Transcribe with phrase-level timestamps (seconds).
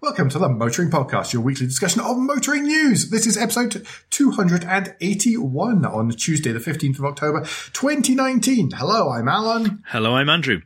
[0.00, 3.10] Welcome to the Motoring Podcast, your weekly discussion of motoring news.
[3.10, 7.40] This is episode 281 on Tuesday, the 15th of October,
[7.72, 8.70] 2019.
[8.76, 9.82] Hello, I'm Alan.
[9.88, 10.60] Hello, I'm Andrew.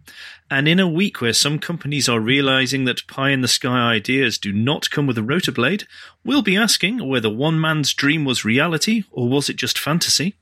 [0.50, 4.37] And in a week where some companies are realizing that pie in the sky ideas
[4.37, 5.87] do not come with a rotor blade,
[6.23, 10.35] we'll be asking whether one man's dream was reality or was it just fantasy.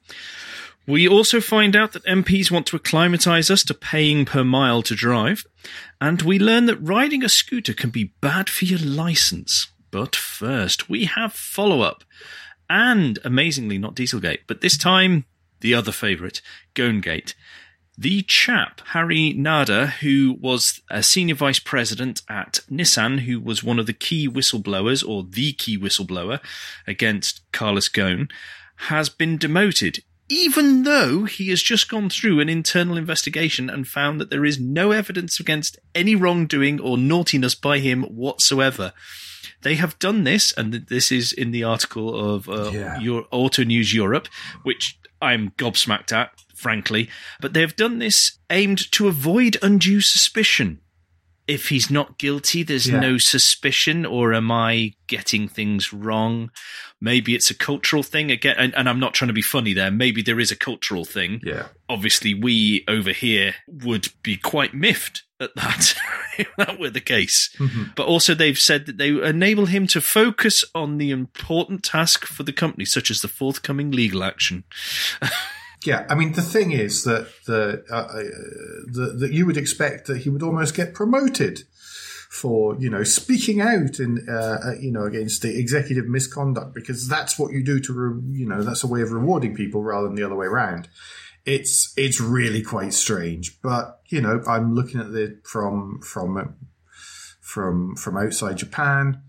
[0.91, 4.97] We also find out that MPs want to acclimatise us to paying per mile to
[4.97, 5.47] drive,
[6.01, 9.69] and we learn that riding a scooter can be bad for your licence.
[9.93, 12.03] But first, we have follow up,
[12.69, 15.27] and amazingly, not Dieselgate, but this time,
[15.61, 16.43] the other favourite,
[16.75, 17.34] Ghosngate.
[17.97, 23.79] The chap, Hari Nada, who was a senior vice president at Nissan, who was one
[23.79, 26.41] of the key whistleblowers, or the key whistleblower,
[26.84, 28.29] against Carlos Ghosn,
[28.89, 34.20] has been demoted even though he has just gone through an internal investigation and found
[34.20, 38.93] that there is no evidence against any wrongdoing or naughtiness by him whatsoever.
[39.62, 42.98] They have done this, and this is in the article of uh, Yeah.
[43.01, 44.28] your Auto News Europe,
[44.62, 47.11] which I'm gobsmacked at, frankly.
[47.41, 50.81] But they have done this aimed to avoid undue suspicion.
[51.51, 53.01] If he's not guilty, there's Yeah.
[53.01, 56.51] no suspicion, or am I getting things wrong?
[57.01, 59.91] Maybe it's a cultural thing again, and, and I'm not trying to be funny there.
[59.91, 61.41] Maybe there is a cultural thing.
[61.42, 61.67] Yeah.
[61.89, 65.95] Obviously, we over here would be quite miffed at that
[66.39, 67.51] if that were the case.
[67.59, 67.95] Mhm.
[67.97, 72.45] But also, they've said that they enable him to focus on the important task for
[72.45, 74.62] the company, such as the forthcoming legal action.
[75.84, 78.23] Yeah, I mean the thing is that the, uh, uh,
[78.86, 81.62] the that you would expect that he would almost get promoted
[82.31, 87.08] for you know speaking out and uh, uh, you know against the executive misconduct because
[87.08, 90.06] that's what you do to re- you know that's a way of rewarding people rather
[90.06, 90.89] than the other way around.
[91.47, 96.56] It's it's really quite strange, but you know I'm looking at it from from
[97.41, 99.23] from from outside Japan.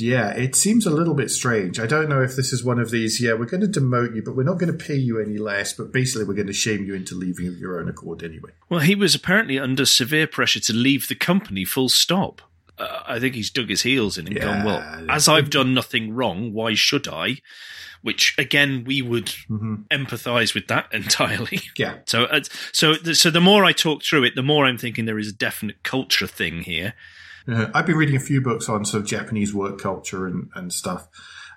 [0.00, 1.78] Yeah, it seems a little bit strange.
[1.80, 4.22] I don't know if this is one of these, yeah, we're going to demote you,
[4.22, 6.84] but we're not going to pay you any less, but basically we're going to shame
[6.84, 8.50] you into leaving of your own accord anyway.
[8.68, 12.42] Well, he was apparently under severe pressure to leave the company full stop.
[12.78, 16.14] Uh, I think he's dug his heels in and gone, well, as I've done nothing
[16.14, 17.38] wrong, why should I?
[18.02, 21.62] Which, again, we would hmm empathise with that entirely.
[21.76, 21.98] Yeah.
[22.04, 22.42] So, uh,
[22.72, 25.28] so, the, so the more I talk through it, the more I'm thinking there is
[25.28, 26.94] a definite culture thing here.
[27.48, 30.72] Uh, I've been reading a few books on sort of Japanese work culture and, and
[30.72, 31.08] stuff.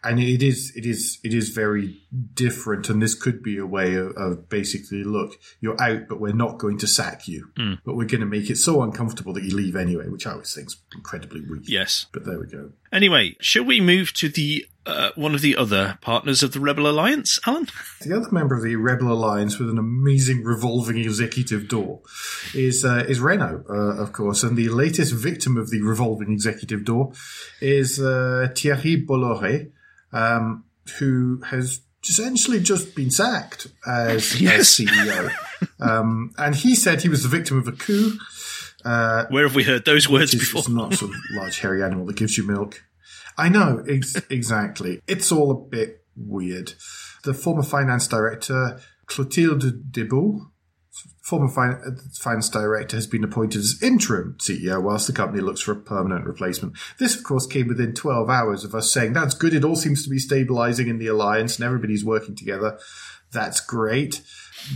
[0.04, 2.02] And it is, it is, it is very
[2.34, 2.90] different.
[2.90, 6.58] And this could be a way of, of basically, look, you're out, but we're not
[6.58, 7.80] going to sack you, Mm.
[7.86, 10.56] but we're going to make it so uncomfortable that you leave anyway, which I always
[10.56, 11.64] think is incredibly weak.
[11.66, 12.08] Yes.
[12.12, 12.72] But there we go.
[12.92, 16.88] Anyway, shall we move to the uh, one of the other partners of the Rebel
[16.90, 17.68] Alliance, Alan?
[18.02, 22.02] The other member of the Rebel Alliance with an amazing revolving executive door
[22.54, 26.84] is uh, is Renault, uh, of course, and the latest victim of the revolving executive
[26.86, 27.14] door
[27.62, 29.72] is uh, Thierry Bolloré,
[30.14, 30.66] um,
[31.00, 34.80] who has essentially just been sacked as, Yes.
[34.80, 35.32] as CEO,
[35.80, 38.18] um, and he said he was the victim of a coup.
[38.84, 40.60] Uh, Where have we heard those words it's, before?
[40.62, 42.84] it's not some large hairy animal that gives you milk.
[43.42, 45.02] I know, ex- exactly.
[45.08, 46.74] It's all a bit weird.
[47.24, 50.42] The former finance director, Clotilde Delbos,
[51.24, 55.72] former fin- finance director, has been appointed as interim CEO whilst the company looks for
[55.72, 56.78] a permanent replacement.
[57.00, 60.04] This, of course, came within 12 hours of us saying, that's good, it all seems
[60.04, 62.78] to be stabilizing in the alliance and everybody's working together.
[63.32, 64.22] That's great.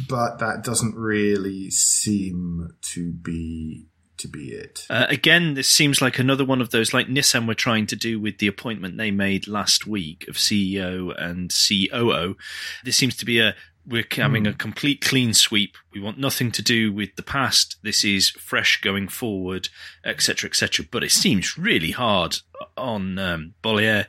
[0.09, 3.86] But that doesn't really seem to be
[4.25, 4.86] to be it.
[4.90, 8.19] Uh, again, this seems like another one of those, like Nissan were trying to do
[8.19, 12.36] with the appointment they made last week of CEO and COO.
[12.84, 13.56] This seems to be a
[13.88, 15.78] we're having a complete clean sweep.
[15.94, 17.78] We want nothing to do with the past.
[17.84, 19.69] This is fresh going forward,
[20.03, 20.85] etc., etc.
[20.90, 22.38] But it seems really hard
[22.78, 24.06] on um, Bolloré.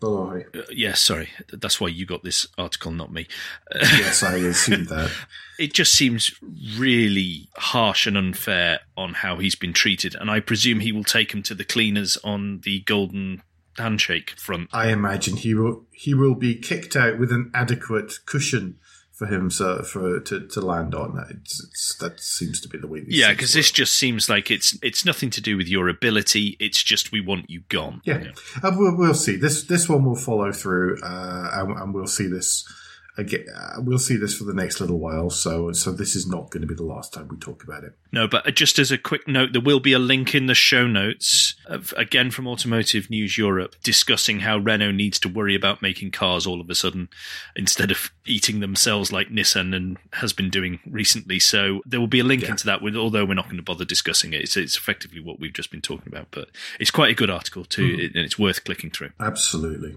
[0.54, 3.26] Uh, yes, sorry, that's why you got this article, not me.
[3.74, 5.10] yes, I assumed that.
[5.58, 6.34] it just seems
[6.78, 11.32] really harsh and unfair on how he's been treated, and I presume he will take
[11.32, 13.42] him to the cleaners on the golden
[13.78, 14.70] handshake front.
[14.72, 18.78] I imagine he will he will be kicked out with an adequate cushion
[19.16, 21.24] for him so, for to, to land on.
[21.30, 23.02] It's, it's, that seems to be the way.
[23.08, 26.56] Yeah, because this just seems like it's it's nothing to do with your ability.
[26.60, 28.02] It's just we want you gone.
[28.04, 28.32] Yeah,
[28.62, 29.36] Uh, we'll, we'll see.
[29.36, 32.70] This this one will follow through, uh, and, and we'll see this
[33.16, 35.30] again, uh, we'll see this for the next little while.
[35.30, 37.92] So, so this is not going to be the last time we talk about it.
[38.12, 40.86] No, but just as a quick note, there will be a link in the show
[40.86, 46.10] notes, of, again from Automotive News Europe, discussing how Renault needs to worry about making
[46.10, 47.08] cars all of a sudden
[47.54, 51.38] instead of eating themselves like Nissan and has been doing recently.
[51.38, 52.50] So there will be a link yeah.
[52.50, 52.82] into that.
[52.82, 55.70] With although we're not going to bother discussing it, it's, it's, effectively what we've just
[55.70, 56.28] been talking about.
[56.30, 56.48] But
[56.78, 58.04] it's quite a good article too, mm.
[58.06, 59.10] and it's worth clicking through.
[59.18, 59.96] Absolutely.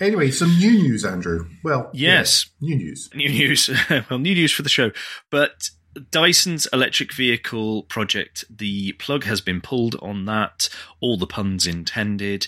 [0.00, 1.48] Anyway, some new news, Andrew.
[1.62, 3.10] Well, yes, new news.
[3.14, 3.70] New news.
[4.10, 4.90] well, new news for the show,
[5.30, 5.70] but
[6.10, 10.68] Dyson's electric vehicle project, the plug has been pulled on that,
[11.00, 12.46] all the puns intended.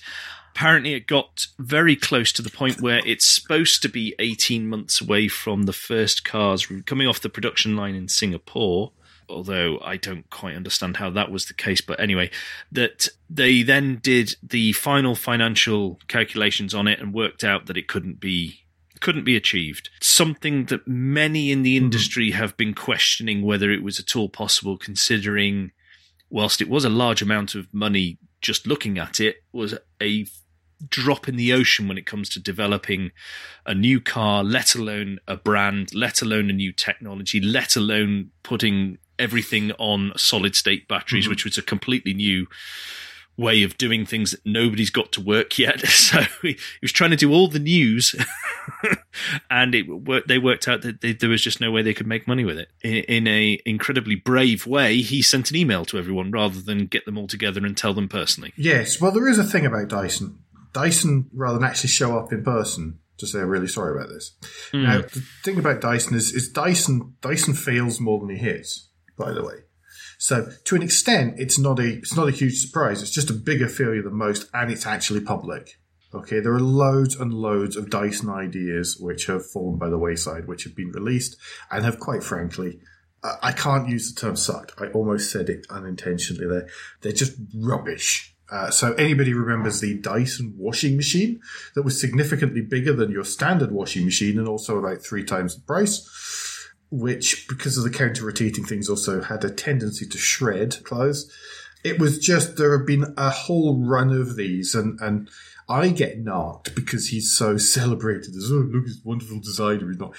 [0.54, 5.00] Apparently, it got very close to the point where it's supposed to be 18 months
[5.00, 8.92] away from the first cars coming off the production line in Singapore.
[9.28, 12.30] Although I don't quite understand how that was the case, but anyway,
[12.70, 17.88] that they then did the final financial calculations on it and worked out that it
[17.88, 18.61] couldn't be
[19.02, 19.90] couldn't be achieved.
[20.00, 21.84] Something that many in the mm-hmm.
[21.84, 22.38] industry mm-hmm.
[22.38, 25.72] have been questioning whether it was at all possible, considering,
[26.30, 30.26] whilst it was a large amount of money, just looking at it was a
[30.88, 33.12] drop in the ocean when it comes to developing
[33.66, 38.98] a new car, let alone a brand, let alone a new technology, let alone putting
[39.18, 41.30] everything on solid state batteries, mm-hmm.
[41.30, 42.46] which was a completely new
[43.36, 45.82] way of doing things that nobody's got to work yet.
[46.02, 48.14] So he, was trying to do all the news,
[49.50, 50.28] and it worked.
[50.28, 52.58] They worked out that they, there was just no way they could make money with
[52.58, 52.70] it.
[52.82, 57.06] In, in, a incredibly brave way, he sent an email to everyone rather than get
[57.06, 58.52] them all together and tell them personally.
[58.56, 60.38] Yes, well, there is a thing about Dyson.
[60.72, 64.32] Dyson, rather than actually show up in person to say, "I'm really sorry about this."
[64.72, 64.82] Mm.
[64.82, 68.88] Now, the thing about Dyson is, is Dyson Dyson fails more than he hits.
[69.16, 69.61] By the way,
[70.22, 73.02] so to an extent, it's not a it's not a huge surprise.
[73.02, 75.80] It's just a bigger failure than most, and it's actually public.
[76.14, 80.46] Okay, there are loads and loads of Dyson ideas which have fallen by the wayside,
[80.46, 81.36] which have been released
[81.72, 82.78] and have, quite frankly,
[83.42, 84.74] I can't use the term sucked.
[84.78, 86.68] I almost said it unintentionally there.
[87.00, 88.32] They're just rubbish.
[88.48, 91.40] Uh, so anybody remembers the Dyson washing machine
[91.74, 95.62] that was significantly bigger than your standard washing machine and also about three times the
[95.62, 96.51] price?
[96.92, 101.32] Which, because of the counter rotating things, also had a tendency to shred clothes.
[101.82, 105.30] It was just there have been a whole run of these, and and
[105.68, 109.88] I get knocked because he's so celebrated as oh look, he's a wonderful designer.
[109.88, 110.14] He's not.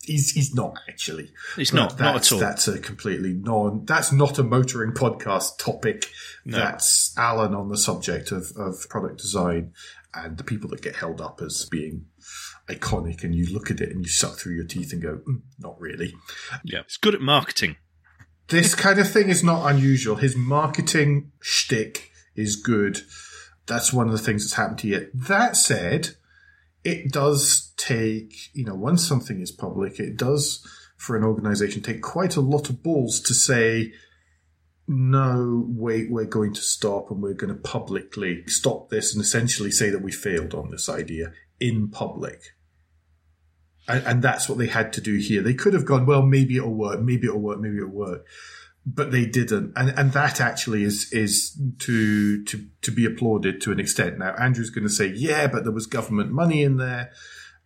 [0.00, 1.32] He's, he's not actually.
[1.56, 1.98] He's not.
[1.98, 2.38] Not at all.
[2.38, 3.84] That's a completely non.
[3.84, 6.06] That's not a motoring podcast topic.
[6.44, 6.58] No.
[6.58, 9.72] That's Alan on the subject of, of product design
[10.14, 12.06] and the people that get held up as being
[12.68, 15.40] iconic and you look at it and you suck through your teeth and go, mm,
[15.58, 16.14] not really.
[16.64, 17.76] Yeah, it's good at marketing.
[18.48, 20.16] This kind of thing is not unusual.
[20.16, 23.00] His marketing shtick is good.
[23.66, 25.08] That's one of the things that's happened to you.
[25.12, 26.10] That said,
[26.84, 30.66] it does take, you know, once something is public, it does,
[30.96, 33.92] for an organization, take quite a lot of balls to say,
[34.86, 39.70] no, wait, we're going to stop and we're going to publicly stop this and essentially
[39.70, 42.54] say that we failed on this idea in public.
[43.88, 45.42] And, and, that's what they had to do here.
[45.42, 48.26] They could have gone, well, maybe it'll work, maybe it'll work, maybe it'll work,
[48.94, 49.72] but they didn't.
[49.76, 54.18] And and that actually is is to to to be applauded to an extent.
[54.18, 57.12] Now Andrew's going to say, yeah, but there was government money in there.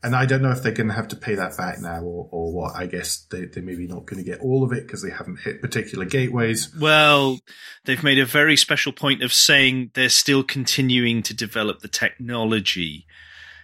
[0.04, 2.28] And I don't know if they're going to have to pay that back now or,
[2.32, 2.74] or what.
[2.74, 5.38] I guess they, they're maybe not going to get all of it because they haven't
[5.38, 6.74] hit particular gateways.
[6.76, 7.38] Well,
[7.84, 13.06] they've made a very special point of saying they're still continuing to develop the technology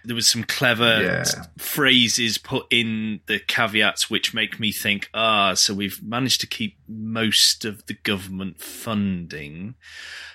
[0.03, 1.23] there was some clever yeah.
[1.57, 6.77] phrases put in the caveats which make me think, ah, so we've managed to keep
[6.87, 9.75] most of the government funding.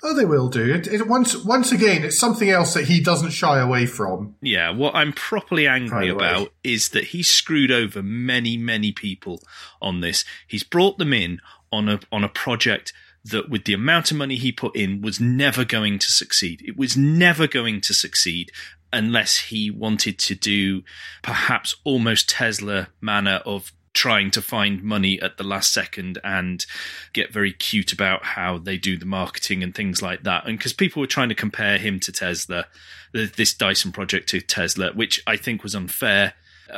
[0.02, 0.86] Oh, they will do it.
[0.86, 4.36] it once, once again, it's something else that he doesn't shy away from.
[4.40, 9.40] Yeah, what I'm properly angry about is that he screwed over many, many people
[9.80, 10.24] on this.
[10.46, 11.40] He's brought them in
[11.72, 12.92] on a on a project
[13.24, 16.62] that with the amount of money he put in was never going to succeed.
[16.64, 18.52] It was never going to succeed
[18.94, 20.82] unless he wanted to do
[21.22, 26.64] perhaps almost Tesla manner of trying to find money at the last second and
[27.12, 30.46] get very cute about how they do the marketing and things like that.
[30.46, 32.66] And because people were trying to compare him to Tesla,
[33.12, 36.34] this Dyson project to Tesla, which I think was unfair.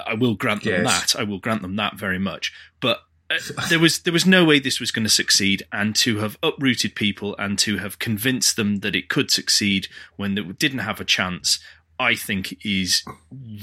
[0.06, 1.12] I will grant them yes.
[1.12, 1.20] that.
[1.20, 2.52] I will grant them that very much.
[2.80, 6.18] But uh, there was there was no way this was going to succeed, and to
[6.18, 10.80] have uprooted people and to have convinced them that it could succeed when they didn't
[10.80, 11.60] have a chance
[11.98, 13.04] I think is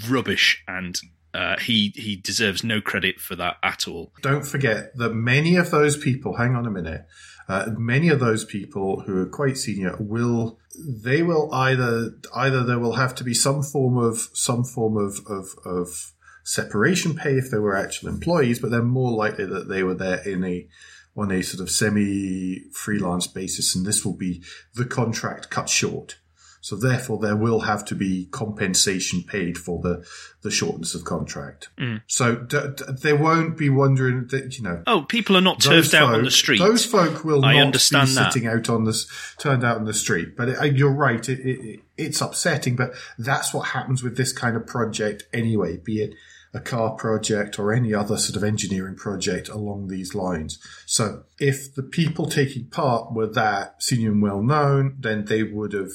[0.09, 0.99] rubbish and
[1.33, 4.11] uh, he he deserves no credit for that at all.
[4.21, 6.37] Don't forget that many of those people.
[6.37, 7.05] Hang on a minute.
[7.49, 12.79] Uh, many of those people who are quite senior will they will either either there
[12.79, 16.13] will have to be some form of some form of of, of
[16.43, 20.21] separation pay if they were actual employees, but they're more likely that they were there
[20.27, 20.67] in a
[21.15, 24.43] on a sort of semi freelance basis, and this will be
[24.75, 26.17] the contract cut short.
[26.63, 30.07] So therefore, there will have to be compensation paid for the,
[30.43, 31.67] the shortness of contract.
[31.77, 32.03] Mm.
[32.07, 34.81] So d- d- they won't be wondering that you know.
[34.87, 36.59] Oh, people are not turfed out on the street.
[36.59, 38.31] Those folk will I not understand be that.
[38.31, 40.37] sitting out on this, turned out on the street.
[40.37, 42.77] But it, you're right; it, it, it's upsetting.
[42.77, 45.75] But that's what happens with this kind of project anyway.
[45.75, 46.13] Be it
[46.53, 50.59] a car project or any other sort of engineering project along these lines.
[50.85, 55.73] So if the people taking part were that senior and well known, then they would
[55.73, 55.91] have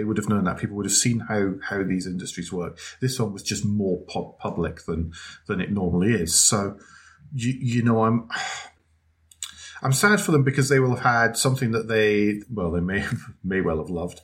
[0.00, 2.78] they would have known that people would have seen how how these industries work.
[3.02, 5.12] This one was just more pub- public than
[5.46, 6.34] than it normally is.
[6.34, 6.78] So
[7.34, 8.28] you you know I'm.
[9.82, 13.02] I'm sad for them because they will have had something that they, well, they may
[13.42, 14.20] may well have loved.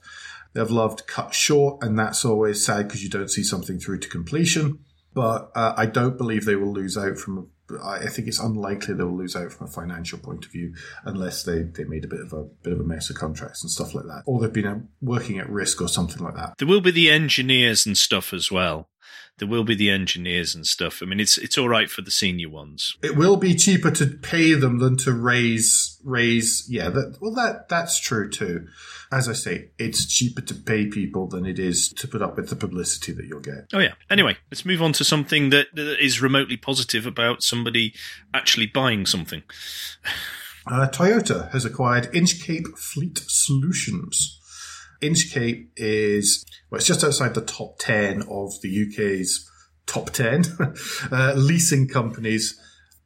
[0.52, 4.08] They've loved cut short, and that's always sad because you don't see something through to
[4.10, 4.80] completion.
[5.14, 7.48] But uh, I don't believe they will lose out from.
[7.82, 11.42] I think it's unlikely they will lose out from a financial point of view unless
[11.42, 13.94] they, they made a bit of a bit of a mess of contracts and stuff
[13.94, 16.54] like that, or they've been uh, working at risk or something like that.
[16.58, 18.88] There will be the engineers and stuff as well.
[19.38, 21.00] There will be the engineers and stuff.
[21.02, 22.96] I mean, it's it's all right for the senior ones.
[23.02, 26.66] It will be cheaper to pay them than to raise raise.
[26.70, 28.68] Yeah, that well that that's true too.
[29.12, 32.48] As I say, it's cheaper to pay people than it is to put up with
[32.48, 33.66] the publicity that you'll get.
[33.74, 33.94] Oh yeah.
[34.10, 37.94] Anyway, let's move on to something that, that is remotely positive about somebody
[38.34, 39.42] actually buying something.
[40.66, 44.35] Uh, Toyota has acquired Inchcape Fleet Solutions.
[45.02, 49.50] Inchcape is, well, it's just outside the top 10 of the UK's
[49.86, 50.44] top 10
[51.12, 52.60] uh, leasing companies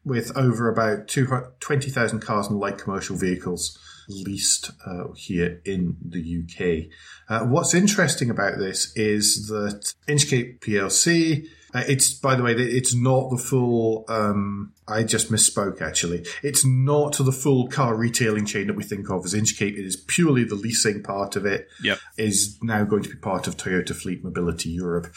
[0.04, 3.78] with over about 200 20,000 cars and light commercial vehicles
[4.09, 6.90] leased uh, here in the UK.
[7.28, 12.94] Uh, what's interesting about this is that Inchcape PLC, uh, it's, by the way, it's
[12.94, 16.26] not the full, um, I just misspoke actually.
[16.42, 19.76] It's not the full car retailing chain that we think of as Inchcape.
[19.78, 21.98] It is purely the leasing part of it Yep.
[22.16, 25.12] is now going to be part of Toyota Fleet Mobility Europe.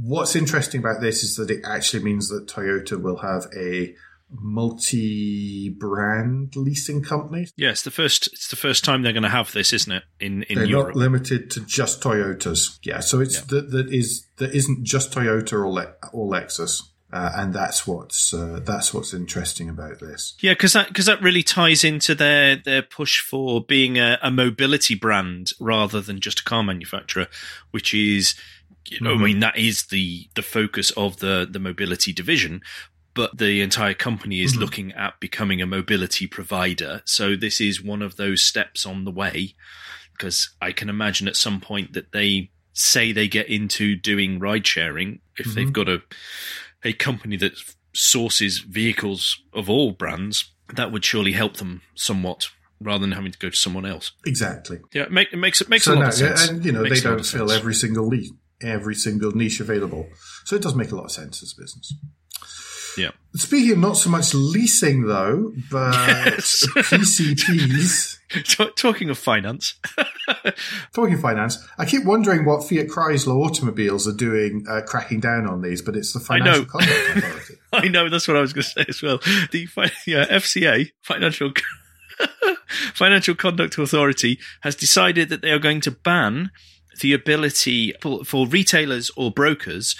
[0.00, 3.94] What's interesting about this is that it actually means that Toyota will have a
[4.30, 7.46] multi-brand leasing company.
[7.56, 8.28] Yeah, it's the first.
[8.32, 10.02] It's the first time they're going to have this, isn't it?
[10.20, 10.88] In in They're Europe.
[10.88, 12.78] not limited to just Toyotas.
[12.82, 13.42] Yeah, so it's Yeah.
[13.48, 16.82] that that is that isn't just Toyota or Le- or Lexus,
[17.12, 20.34] uh, and that's what's uh, that's what's interesting about this.
[20.40, 24.30] Yeah, because that because that really ties into their their push for being a, a
[24.30, 27.26] mobility brand rather than just a car manufacturer,
[27.70, 28.34] which is,
[28.86, 32.60] you know, I mean, that is the the focus of the the mobility division.
[33.18, 34.60] But the entire company is Mhm.
[34.60, 37.02] looking at becoming a mobility provider.
[37.04, 39.56] So this is one of those steps on the way.
[40.12, 44.64] Because I can imagine at some point that they say they get into doing ride
[44.68, 45.72] sharing if they've Mhm.
[45.72, 46.02] got a
[46.84, 47.54] a company that
[47.92, 50.44] sources vehicles of all brands,
[50.76, 54.12] that would surely help them somewhat rather than having to go to someone else.
[54.24, 54.78] Exactly.
[54.94, 56.46] Yeah, it, make, it makes it makes so a lot no, of sense.
[56.48, 60.08] and you know they don't fill every single niche, every single niche available.
[60.44, 61.92] So it does make a lot of sense as a business.
[62.98, 63.10] Yeah.
[63.34, 66.66] Speaking of not so much leasing though, but Yes.
[66.76, 68.16] PCPs.
[68.44, 69.80] T- talking of finance,
[70.94, 75.62] Talking finance, I keep wondering what Fiat Chrysler automobiles are doing, uh, cracking down on
[75.62, 75.80] these.
[75.80, 76.20] But it's the.
[76.20, 77.54] Financial Conduct Authority.
[77.72, 79.18] I know that's what I was going to say as well.
[79.50, 81.52] The fi- yeah, FCA, Financial
[82.94, 86.50] Financial Conduct Authority, has decided that they are going to ban
[87.00, 89.96] the ability for, for retailers or brokers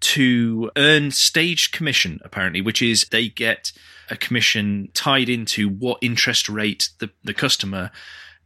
[0.00, 3.72] to earn staged commission, apparently, which is they get
[4.08, 7.90] a commission tied into what interest rate the, the customer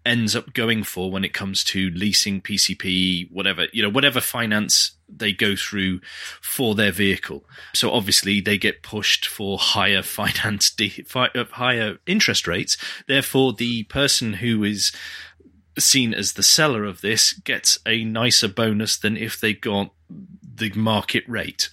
[0.07, 4.93] ends up going for when it comes to leasing PCP, whatever, you know, whatever finance
[5.09, 6.01] they go through
[6.41, 7.45] for their vehicle.
[7.73, 12.77] So obviously they get pushed for higher finance, de- fi- uh, higher interest rates.
[13.09, 14.93] Therefore, the person who is
[15.79, 20.71] seen as the seller of this gets a nicer bonus than if they got the
[20.75, 21.71] market rate.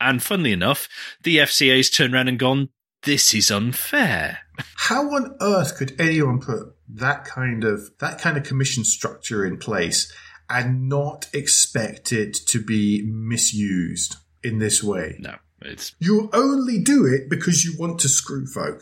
[0.00, 0.88] And funnily enough,
[1.22, 2.70] the FCA's turned around and gone,
[3.04, 4.38] this is unfair.
[4.76, 9.58] How on earth could anyone put that kind of that kind of commission structure in
[9.58, 10.12] place
[10.48, 15.16] and not expect it to be misused in this way?
[15.18, 18.80] No, it's You only do it because you want to screw folk.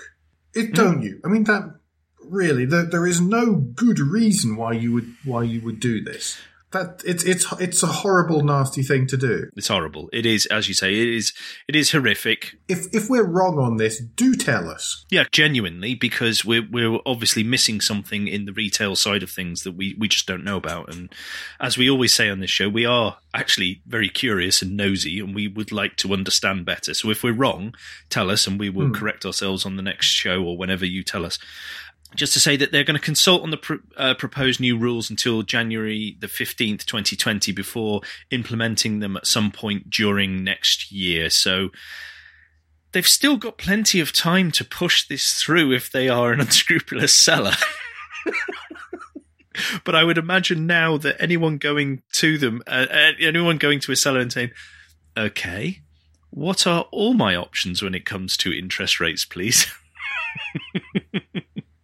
[0.54, 0.60] Hmm.
[0.60, 1.20] It don't you?
[1.24, 1.79] I mean that
[2.30, 6.38] really there, there is no good reason why you would why you would do this.
[6.72, 9.50] that it's it's it's a horrible, nasty thing to do.
[9.56, 10.08] It's horrible.
[10.12, 11.32] It is, as you say, it is
[11.66, 12.56] it is horrific.
[12.68, 15.04] If if we're wrong on this, do tell us.
[15.10, 19.72] Yeah, genuinely, because we're we're obviously missing something in the retail side of things that
[19.72, 20.92] we we just don't know about.
[20.94, 21.12] And
[21.58, 25.34] as we always say on this show, we are actually very curious and nosy, and
[25.34, 26.94] we would like to understand better.
[26.94, 27.74] So if we're wrong,
[28.10, 28.94] tell us, and we will hmm.
[28.94, 31.38] correct ourselves on the next show or whenever you tell us
[32.14, 35.10] just to say that they're going to consult on the pr- uh, proposed new rules
[35.10, 38.00] until January the 15th, 2020, before
[38.30, 41.30] implementing them at some point during next year.
[41.30, 41.70] So
[42.92, 47.14] they've still got plenty of time to push this through if they are an unscrupulous
[47.14, 47.54] seller.
[49.84, 53.92] but I would imagine now that anyone going to them, uh, uh, anyone going to
[53.92, 54.50] a seller and saying,
[55.16, 55.80] okay,
[56.30, 59.66] what are all my options when it comes to interest rates, please?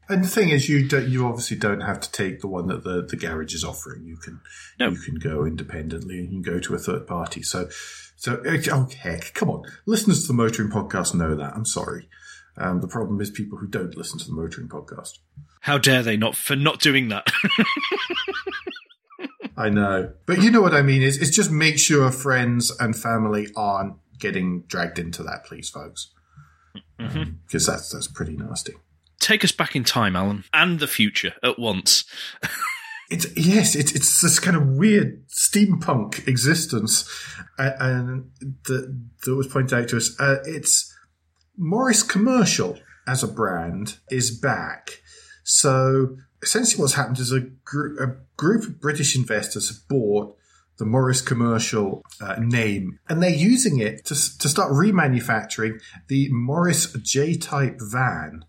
[0.09, 2.85] And the thing is, you don't, you obviously don't have to take the one that
[2.85, 4.05] the, the garage is offering.
[4.05, 4.41] You can
[4.79, 4.91] No.
[4.91, 7.43] you can go independently and you can go to a third party.
[7.43, 7.69] So
[8.17, 8.41] so
[8.73, 11.55] oh heck, come on, listeners to the motoring podcast know that.
[11.55, 12.09] I'm sorry.
[12.57, 15.19] Um, the problem is people who don't listen to the motoring podcast.
[15.61, 17.27] How dare they not for not doing that?
[19.59, 21.03] I know, but you know what I mean.
[21.03, 26.13] Is it's just make sure friends and family aren't getting dragged into that, please, folks,
[26.99, 28.75] because that's that's pretty nasty.
[29.27, 32.05] Take us back in time, Alan, and the future at once.
[33.09, 37.09] It's yes, it's it's this kind of weird steampunk existence,
[37.57, 38.33] uh, and
[38.65, 40.19] that that was pointed out to us.
[40.19, 40.93] Uh, it's
[41.57, 45.03] Morris Commercial as a brand is back.
[45.45, 50.37] So essentially, what's happened is a, gr- a group of British investors have bought
[50.79, 56.93] the Morris Commercial uh, name, and they're using it to to start remanufacturing the Morris
[56.93, 58.45] J-type van.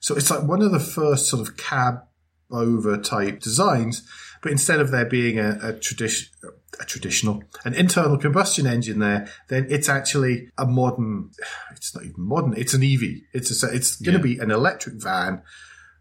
[0.00, 2.02] So it's like one of the first sort of cab
[2.50, 4.02] over type designs,
[4.42, 6.28] but instead of there being a, a tradition,
[6.80, 11.30] a traditional, an internal combustion engine there, then it's actually a modern.
[11.72, 12.54] It's not even modern.
[12.56, 13.02] It's an EV.
[13.32, 15.42] It's a, it's going to be an electric van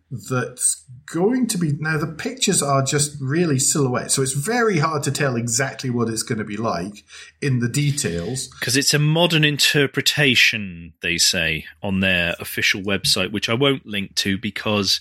[0.10, 1.98] that's going to be now.
[1.98, 6.24] The pictures are just really silhouette, so it's very hard to tell exactly what it's
[6.24, 7.04] going to be like
[7.42, 8.48] in the details.
[8.48, 14.16] Because it's a modern interpretation, they say, on their official website, which I won't link
[14.16, 15.00] to because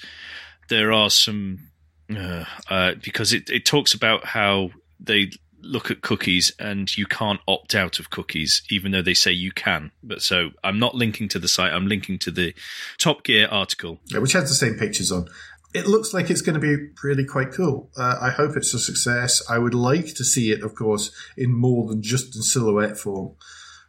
[0.69, 1.71] there are some.
[2.09, 4.71] Uh, uh, because it, it talks about how
[5.01, 5.29] they
[5.67, 9.53] look at cookies and you can't opt out of cookies, even though they say you
[9.53, 9.93] can.
[10.03, 12.55] But so I'm not linking to the site, I'm linking to the
[12.99, 14.01] Top Gear article.
[14.07, 15.29] Yeah, which has the same pictures on.
[15.75, 17.91] It looks like it's going to be really quite cool.
[17.97, 19.43] Uh, I hope it's a success.
[19.51, 23.35] I would like to see it, of course, in more than just in silhouette form.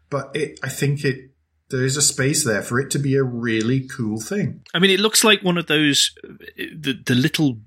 [0.09, 1.31] But it, I think it
[1.69, 4.63] there is a space there for it to be a really cool thing.
[4.73, 6.13] I mean, it looks like one of those
[6.57, 7.59] the the little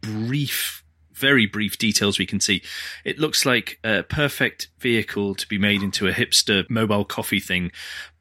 [0.00, 0.79] brief,
[1.20, 2.62] very brief details we can see.
[3.04, 7.70] It looks like a perfect vehicle to be made into a hipster mobile coffee thing,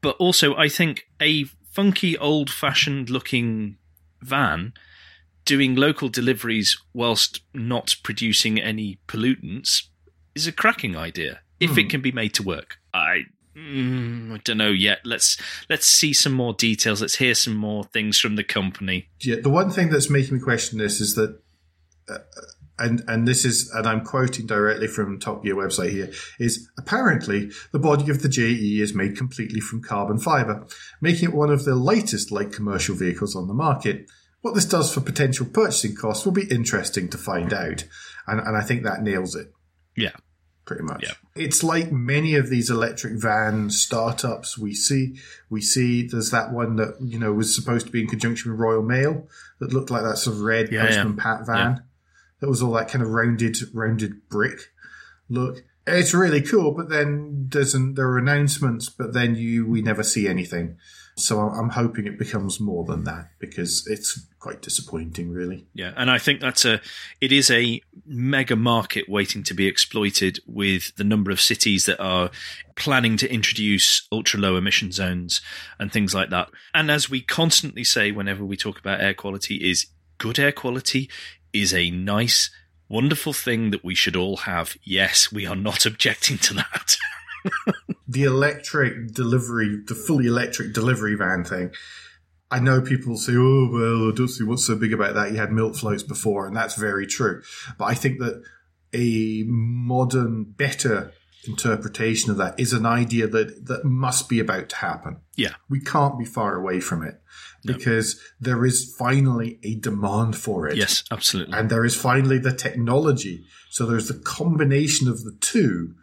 [0.02, 3.78] but also I think a funky, old-fashioned looking
[4.22, 4.74] van
[5.46, 9.86] doing local deliveries whilst not producing any pollutants
[10.36, 12.78] is a cracking idea if it can be made to work.
[12.94, 13.24] I
[13.60, 15.00] Mm, I don't know yet.
[15.04, 15.38] Let's
[15.70, 17.02] let's see some more details.
[17.02, 19.10] Let's hear some more things from the company.
[19.20, 21.40] Yeah, the one thing that's making me question this is that,
[22.08, 22.20] uh,
[22.80, 27.52] and and this is, and I'm quoting directly from Top Gear website here, is apparently
[27.72, 30.65] the body of the JE is made completely from carbon fiber,
[31.02, 34.10] making it one of the lightest light commercial vehicles on the market.
[34.42, 37.84] What this does for potential purchasing costs will be interesting to find out,
[38.28, 39.52] and and I think that nails it
[39.96, 40.15] Yeah,
[40.65, 41.04] pretty much.
[41.04, 41.13] Yeah.
[41.36, 45.20] It's like many of these electric van startups we see.
[45.50, 48.60] We see there's that one that you know was supposed to be in conjunction with
[48.60, 49.28] Royal Mail
[49.60, 51.84] that looked like that sort of red Yeah, Postman Pat van.
[52.39, 54.60] That was all that kind of rounded, rounded brick
[55.30, 55.63] look.
[55.88, 60.28] It's really cool, but then an, there are announcements, but then you we never see
[60.28, 60.78] anything.
[61.15, 65.65] So I'm hoping it becomes more than that because it's quite disappointing, really.
[65.73, 66.80] yeah, and I think that's a
[67.19, 71.99] it is a mega market waiting to be exploited with the number of cities that
[71.99, 72.32] are
[72.75, 75.41] planning to introduce ultra low emission zones
[75.78, 76.49] and things like that.
[76.73, 79.88] And as we constantly say whenever we talk about air quality is
[80.19, 81.10] good air quality
[81.54, 82.50] is a nice
[82.90, 84.76] wonderful thing that we should all have.
[84.84, 86.96] Yes, we are not objecting to that.
[88.08, 91.72] the electric delivery, the fully electric delivery van thing.
[92.52, 95.38] I know people say, "Oh well, I don't see what's so big about that." You
[95.38, 97.44] had milk floats before, and that's very true.
[97.78, 98.44] But I think that
[98.94, 101.14] a modern, better
[101.48, 105.18] interpretation of that is an idea that, that must be about to happen.
[105.36, 105.54] Yeah.
[105.70, 107.22] We can't be far away from it
[107.65, 110.78] because there is finally a demand for it.
[110.78, 111.58] Yes, absolutely.
[111.58, 113.45] And there is finally the technology.
[113.69, 115.93] So there's the combination of the two.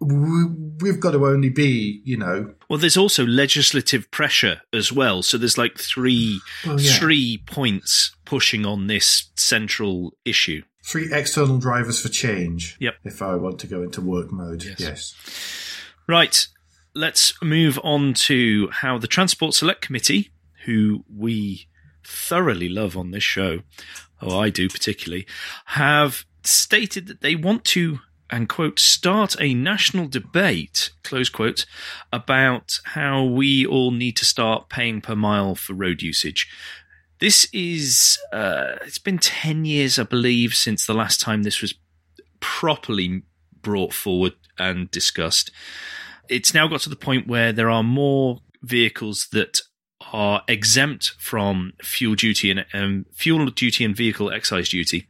[0.00, 2.54] We've got to only be, you know.
[2.68, 5.22] Well, there's also legislative pressure as well.
[5.22, 6.92] So there's like three, Well, yeah.
[6.92, 10.62] three points pushing on this central issue.
[10.84, 12.76] Three external drivers for change.
[12.80, 12.96] Yep.
[13.04, 14.64] If I want to go into work mode.
[14.64, 14.80] Yes.
[14.80, 15.14] yes.
[16.06, 16.46] Right.
[16.94, 20.30] Let's move on to how the Transport Select Committee,
[20.64, 21.68] who we
[22.04, 23.60] thoroughly love on this show,
[24.20, 25.26] oh, I do particularly,
[25.66, 28.00] have stated that they want to,
[28.30, 31.66] and quote, start a national debate, close quote,
[32.12, 36.48] about how we all need to start paying per mile for road usage.
[37.20, 41.74] This is, uh, it's been 10 years, I believe, since the last time this was
[42.40, 43.22] properly
[43.62, 45.50] brought forward and discussed.
[46.28, 49.60] It's now got to the point where there are more vehicles that
[50.12, 55.08] are exempt from fuel duty and um, fuel duty and vehicle excise duty.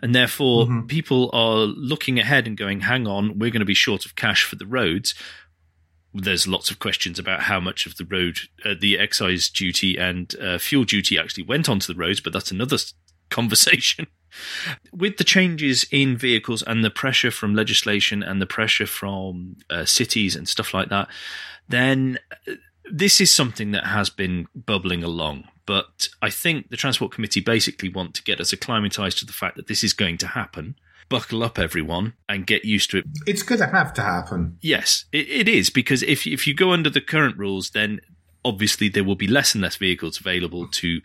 [0.00, 0.88] And therefore, Mhm.
[0.88, 4.42] people are looking ahead and going, hang on, we're going to be short of cash
[4.44, 5.14] for the roads.
[6.12, 10.34] There's lots of questions about how much of the road, uh, the excise duty and
[10.40, 12.78] uh, fuel duty actually went onto the roads, but that's another
[13.30, 14.06] conversation.
[14.92, 19.84] With the changes in vehicles and the pressure from legislation and the pressure from uh,
[19.84, 21.08] cities and stuff like that,
[21.68, 22.54] then uh,
[22.92, 25.44] this is something that has been bubbling along.
[25.64, 29.56] But I think the Transport Committee basically want to get us acclimatized to the fact
[29.56, 30.76] that this is going to happen.
[31.08, 33.04] Buckle up, everyone, and get used to it.
[33.26, 34.58] It's going to have to happen.
[34.60, 38.00] Yes, it, it is because if if you go under the current rules, then
[38.44, 41.00] obviously there will be less and less vehicles available to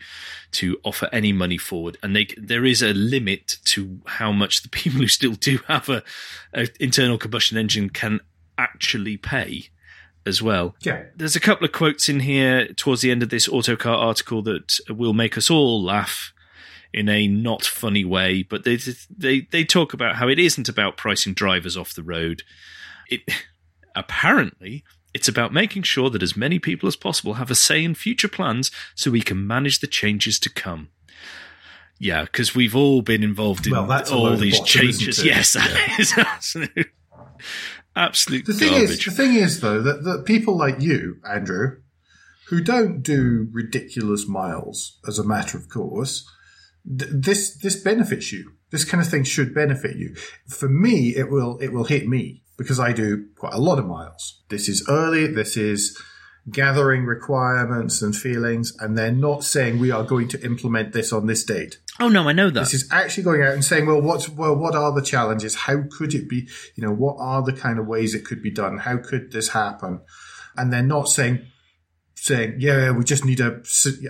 [0.52, 4.68] to offer any money forward, and they, there is a limit to how much the
[4.80, 6.02] people who still do have a,
[6.54, 8.20] a internal combustion engine can
[8.56, 9.68] actually pay
[10.26, 10.74] as well.
[10.80, 11.04] Yeah.
[11.16, 14.78] There's a couple of quotes in here towards the end of this autocar article that
[14.88, 16.32] will make us all laugh
[16.92, 18.78] in a not funny way, but they
[19.14, 22.42] they they talk about how it isn't about pricing drivers off the road.
[23.10, 23.20] It
[23.94, 27.94] apparently it's about making sure that as many people as possible have a say in
[27.94, 30.88] future plans so we can manage the changes to come.
[31.98, 35.24] Yeah, because we've all been involved in Well, that's all these bottom, changes.
[35.24, 36.90] Yes, that is absolute,
[37.98, 38.90] absolute The thing garbage.
[38.90, 41.78] is, the thing is though that, that people like you, Andrew,
[42.48, 46.26] who don't do ridiculous miles as a matter of course,
[46.86, 48.52] th- this this benefits you.
[48.70, 50.14] This kind of thing should benefit you.
[50.46, 53.86] For me, it will it will hit me because I do quite a lot of
[53.86, 54.42] miles.
[54.48, 55.26] This is early.
[55.26, 56.00] This is
[56.50, 61.26] gathering requirements and feelings, and they're not saying we are going to implement this on
[61.26, 61.78] this date.
[62.00, 62.60] Oh no, I know that.
[62.60, 65.54] This is actually going out and saying, well, what's well, what are the challenges?
[65.54, 66.48] How could it be?
[66.74, 68.78] You know, what are the kind of ways it could be done?
[68.78, 70.00] How could this happen?
[70.56, 71.46] And they're not saying,
[72.14, 73.60] saying, yeah, we just need a,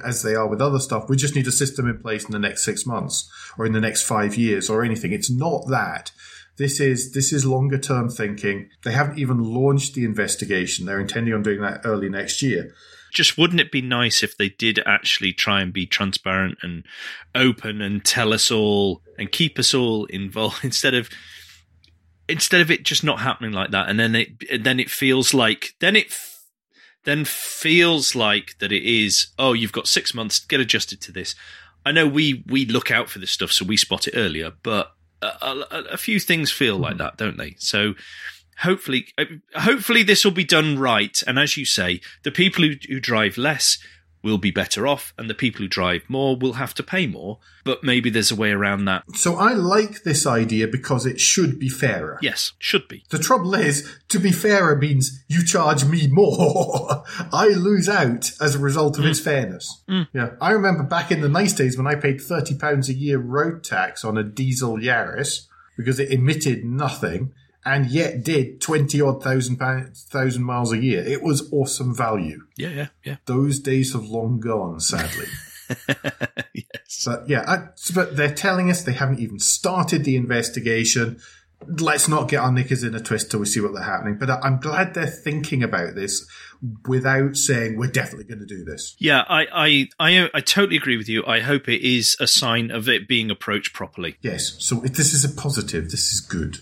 [0.05, 2.39] as they are with other stuff, we just need a system in place in the
[2.39, 5.13] next six months or in the next five years or anything.
[5.13, 6.11] It's not that.
[6.57, 8.69] This is this is longer term thinking.
[8.83, 10.87] They haven't even launched the investigation.
[10.87, 12.75] They're intending on doing that early next year.
[13.13, 16.85] Just wouldn't it be nice if they did actually try and be transparent and
[17.35, 21.09] open and tell us all and keep us all involved instead of
[22.29, 23.89] instead of it just not happening like that?
[23.89, 26.15] And then it then it feels like then it
[27.05, 31.35] then feels like that it is oh you've got 6 months get adjusted to this.
[31.87, 34.93] I know we we look out for this stuff so we spot it earlier but
[35.23, 36.99] a, a, a few things feel like hmm.
[36.99, 37.57] that don't they?
[37.59, 37.95] So
[38.61, 39.25] hopefully uh,
[39.57, 41.23] hopefully this will be done right.
[41.27, 43.79] And as you say the people who, who drive less
[44.23, 47.39] will be better off and the people who drive more will have to pay more.
[47.65, 49.05] But maybe there's a way around that.
[49.15, 52.19] So I like this idea because it should be fairer.
[52.21, 53.05] yes should be.
[53.11, 57.05] The trouble is, to be fairer means you charge me more.
[57.33, 59.83] I lose out as a result of its fairness.
[60.13, 63.19] Yeah, I remember back in the nice days when I paid thirty pounds a year
[63.19, 67.33] road tax on a diesel Yaris because it emitted nothing
[67.75, 71.03] and yet did twenty odd thousand pounds, thousand miles a year.
[71.07, 72.41] It was awesome value.
[72.57, 75.27] yeah yeah yeah Those days have long gone, sadly.
[76.55, 81.21] yes But yeah, I, but they're telling us they haven't even started the investigation.
[81.67, 84.17] Let's not get our knickers in a twist till we see what they're happening.
[84.19, 86.27] But I- I'm glad they're thinking about this
[86.89, 88.97] without saying we're definitely going to do this.
[88.99, 92.73] yeah I, I i i totally agree with you i hope it is a sign
[92.73, 95.85] of it being approached properly Yes, so if this is a positive.
[95.93, 96.59] This is good.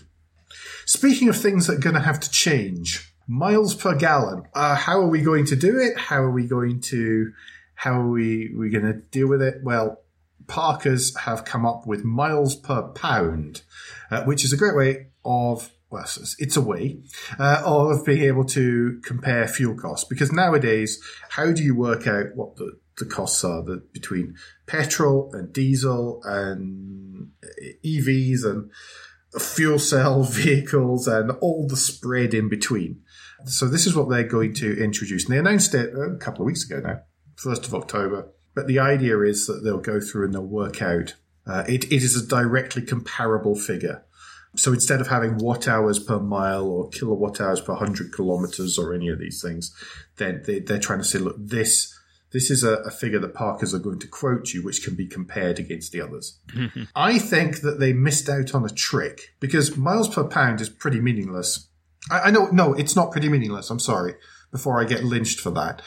[0.87, 4.43] Speaking of things that are going to have to change, miles per gallon.
[4.53, 5.97] Uh, how are we going to do it?
[5.97, 7.33] How are we going to?
[7.75, 9.55] How are we we going to deal with it?
[9.61, 10.01] Well,
[10.47, 13.63] Parkers have come up with miles per pound,
[14.09, 16.05] uh, which is a great way of well,
[16.39, 16.99] it's, a way
[17.37, 20.07] uh, of being able to compare fuel costs.
[20.07, 25.31] Because nowadays, how do you work out what the, the costs are the, between petrol
[25.33, 27.31] and diesel and
[27.85, 28.69] EVs and
[29.39, 33.01] fuel cell vehicles and all the spread in between?
[33.45, 35.25] So this is what they're going to introduce.
[35.25, 37.01] And they announced it a couple of weeks ago now,
[37.37, 38.29] 1st of October.
[38.55, 41.15] But the idea is that they'll go through and they'll work out.
[41.45, 44.03] Uh, it, it is a directly comparable figure.
[44.55, 48.93] So instead of having watt hours per mile or kilowatt hours per 100 kilometers or
[48.93, 49.75] any of these things,
[50.17, 51.96] then they, they're trying to say, look, this
[52.31, 55.07] this is a, a, figure that Parkers are going to quote you, which can be
[55.07, 56.39] compared against the others.
[56.95, 60.99] I think that they missed out on a trick because miles per pound is pretty
[60.99, 61.67] meaningless.
[62.11, 63.69] I, I know, no, it's not pretty meaningless.
[63.69, 64.15] I'm sorry.
[64.51, 65.81] Before I get lynched for that,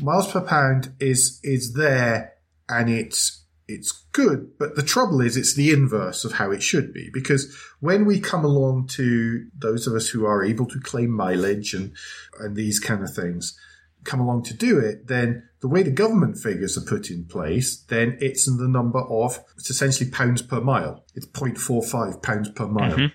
[0.00, 2.32] miles per pound is is there
[2.68, 6.92] and it's it's good, but the trouble is it's the inverse of how it should
[6.92, 11.10] be because when we come along to those of us who are able to claim
[11.10, 11.92] mileage and
[12.40, 13.58] and these kind of things
[14.04, 17.76] come along to do it, then the way the government figures are put in place,
[17.88, 21.04] then it's in the number of it's essentially pounds per mile.
[21.14, 22.92] It's 0.45 pounds per mile.
[22.92, 23.06] Mm-hmm.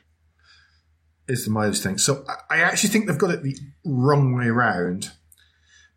[1.32, 1.99] Is the mileage thing.
[1.99, 5.12] So I actually think they've got it the wrong way around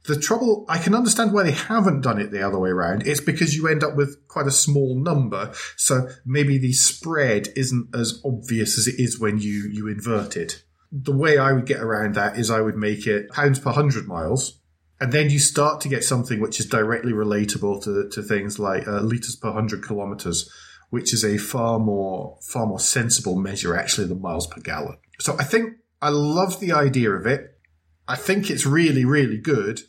[0.05, 3.07] the trouble, I can understand why they haven't done it the other way around.
[3.07, 5.52] It's because you end up with quite a small number.
[5.76, 10.64] So maybe the spread isn't as obvious as it is when you, you invert it.
[10.90, 14.07] The way I would get around that is I would make it pounds per hundred
[14.07, 14.61] miles.
[15.02, 18.86] And then you start to get something which is directly relatable to, to things like
[18.86, 20.48] uh, liters per hundred kilometers,
[20.90, 24.98] which is a far more, far more sensible measure actually than miles per gallon.
[25.18, 27.58] So I think I love the idea of it.
[28.06, 29.80] I think it's really, really good.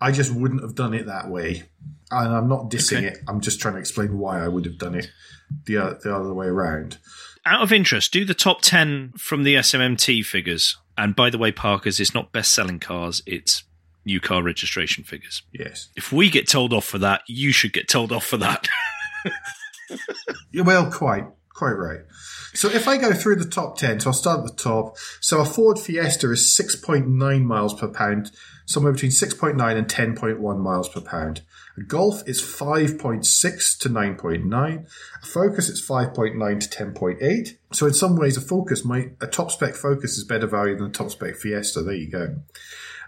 [0.00, 1.62] I just wouldn't have done it that way.
[2.10, 3.06] And I'm not dissing okay.
[3.06, 3.18] it.
[3.28, 5.12] I'm just trying to explain why I would have done it
[5.66, 6.98] the, uh, the other way around.
[7.44, 10.76] Out of interest, do the top 10 from the SMMT figures.
[10.98, 13.62] And by the way, Parker's, it's not best selling cars, it's
[14.06, 15.42] new car registration figures.
[15.52, 15.88] Yes.
[15.96, 18.68] If we get told off for that, you should get told off for that.
[20.54, 22.00] well, quite, quite right.
[22.54, 24.96] So if I go through the top 10, so I'll start at the top.
[25.20, 28.30] So a Ford Fiesta is 6.9 miles per pound,
[28.64, 31.42] somewhere between 6.9 and 10.1 miles per pound.
[31.76, 34.86] A Golf is 5.6 to 9.9.
[35.22, 37.56] A Focus is 5.9 to 10.8.
[37.72, 40.86] So in some ways, a Focus might, a top spec Focus is better value than
[40.86, 41.82] a top spec Fiesta.
[41.82, 42.36] There you go.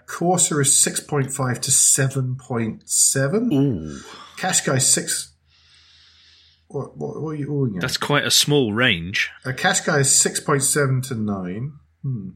[0.09, 3.53] Corsa is 6.5 to 7.7.
[3.53, 4.01] Ooh.
[4.39, 5.35] Qashqai 6
[6.69, 9.31] what, what, what are you all That's quite a small range.
[9.45, 11.73] A Qashqai is 6.7 to 9.
[12.03, 12.29] Hmm.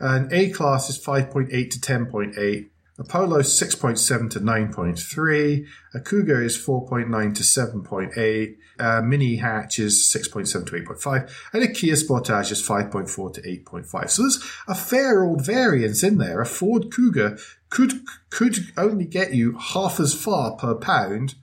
[0.00, 2.69] An A class is 5.8 to 10.8.
[3.00, 5.66] A Polo 6.7 to 9.3.
[5.94, 8.56] A Kuga is 4.9 to 7.8.
[8.78, 11.32] A Mini Hatch is 6.7 to 8.5.
[11.54, 14.10] And a Kia Sportage is 5.4 to 8.5.
[14.10, 16.42] So there's a fair old variance in there.
[16.42, 21.36] A Ford Kuga could, could only get you half as far per pound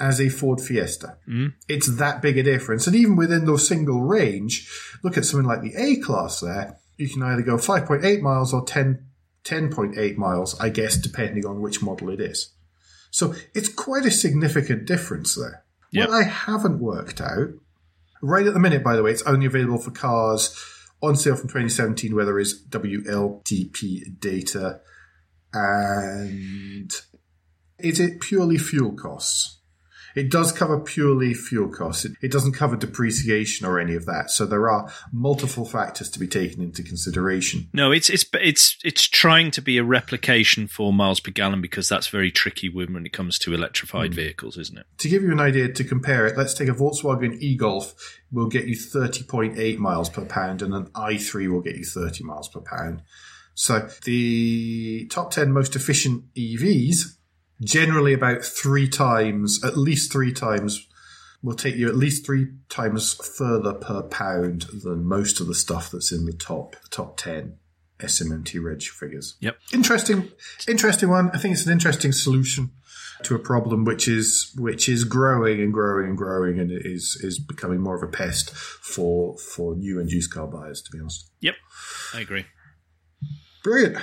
[0.00, 1.18] as a Ford Fiesta.
[1.28, 1.52] Mm.
[1.68, 2.86] It's that big a difference.
[2.86, 4.66] And even within the single range,
[5.02, 6.78] look at something like the A class there.
[6.96, 9.04] You can either go 5.8 miles or 10,
[9.44, 12.52] 10.8 miles, I guess, depending on which model it is.
[13.10, 15.64] So it's quite a significant difference there.
[15.90, 16.08] Yep.
[16.08, 17.48] What I haven't worked out,
[18.22, 20.56] right at the minute, by the way, it's only available for cars
[21.02, 24.80] on sale from 2017 where there is WLTP data.
[25.52, 26.90] And
[27.78, 29.58] is it purely fuel costs?
[30.14, 32.04] It does cover purely fuel costs.
[32.04, 34.30] It, it, doesn't cover depreciation or any of that.
[34.30, 37.68] So there are multiple factors to be taken into consideration.
[37.72, 41.88] No, it's it's it's it's trying to be a replication for miles per gallon because
[41.88, 44.16] that's very tricky when it comes to electrified mm.
[44.16, 44.86] vehicles, isn't it?
[44.98, 48.66] To give you an idea to compare it, let's take a Volkswagen e-Golf will get
[48.66, 53.02] you 30.8 miles per pound and an i3 will get you 30 miles per pound.
[53.54, 57.16] So the top 10 most efficient EVs
[57.62, 60.86] generally about three times, at least three times,
[61.42, 65.90] will take you at least three times further per pound than most of the stuff
[65.90, 67.58] that's in the top the top ten
[67.98, 69.36] SMMT reg figures.
[69.40, 69.58] Yep.
[69.72, 70.30] Interesting,
[70.68, 71.30] interesting one.
[71.32, 72.70] I think it's an interesting solution
[73.24, 77.20] to a problem which is which is growing and growing and growing and it is
[77.22, 80.82] is becoming more of a pest for for new and used car buyers.
[80.82, 81.30] To be honest.
[81.40, 81.54] Yep,
[82.14, 82.46] I agree.
[83.62, 83.98] Brilliant.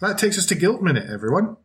[0.00, 1.56] That takes us to guilt minute, everyone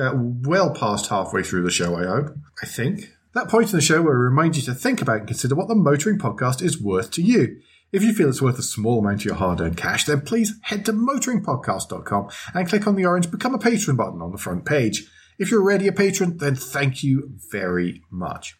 [0.00, 2.36] uh, well past halfway through the show, I hope.
[2.62, 3.10] I think.
[3.34, 5.68] That point in the show where we remind you to think about and consider what
[5.68, 7.60] the motoring podcast is worth to you.
[7.90, 10.54] If you feel it's worth a small amount of your hard earned cash, then please
[10.62, 14.64] head to motoringpodcast.com and click on the orange Become a Patron button on the front
[14.64, 15.10] page.
[15.38, 18.56] If you're already a patron, then thank you very much.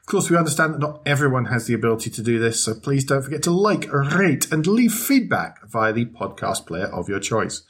[0.00, 3.04] Of course, we understand that not everyone has the ability to do this, so please
[3.04, 7.62] don't forget to like, rate, and leave feedback via the podcast player of your choice.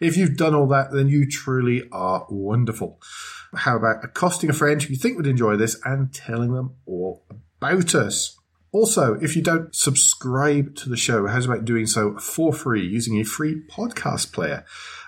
[0.00, 3.00] If you've done all that, then you truly are wonderful.
[3.54, 7.24] How about accosting a friend who you think would enjoy this and telling them all
[7.60, 8.38] about us?
[8.70, 13.18] Also, if you don't subscribe to the show, how's about doing so for free using
[13.18, 14.64] a free podcast player?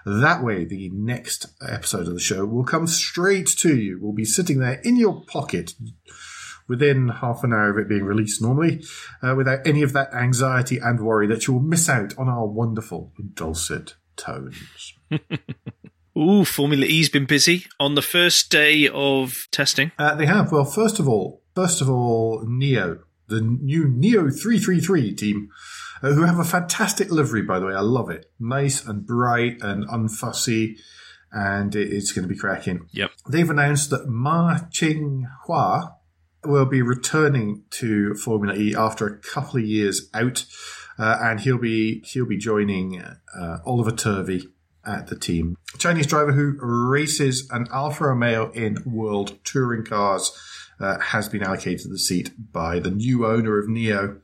[0.07, 3.98] That way, the next episode of the show will come straight to you.
[4.00, 5.74] We'll be sitting there in your pocket
[6.66, 8.83] within half an hour of it being released normally,
[9.22, 12.46] uh, without any of that anxiety and worry that you will miss out on our
[12.46, 14.95] wonderful dulcet tones.
[16.19, 19.93] Ooh, Formula E's been busy on the first day of testing.
[19.99, 20.53] Uh, they have.
[20.53, 25.49] Well, first of all, first of all, NIO, the new NIO 333 team,
[26.03, 27.75] uh, who have a fantastic livery, by the way.
[27.75, 28.31] I love it.
[28.39, 30.79] Nice and bright and unfussy,
[31.33, 32.87] and it, it's going to be cracking.
[32.93, 33.11] Yep.
[33.31, 35.95] They've announced that Ma Ching Hua
[36.45, 40.45] will be returning to Formula E after a couple of years out,
[41.01, 44.47] uh, and he'll be he'll be joining uh, Oliver Turvey
[44.85, 45.57] at the team.
[45.79, 50.31] Chinese driver who races an Alfa Romeo in World Touring Cars
[50.79, 54.21] uh, has been allocated the seat by the new owner of NIO,